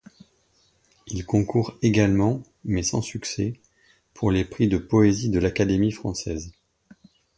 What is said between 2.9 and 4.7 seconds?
succès, pour les prix